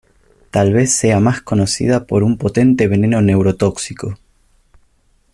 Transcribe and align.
Tal 0.49 0.73
vez 0.73 0.91
sea 0.93 1.19
más 1.19 1.43
conocida 1.43 2.07
por 2.07 2.23
un 2.23 2.35
potente 2.39 2.87
veneno 2.87 3.21
neurotóxico. 3.21 4.17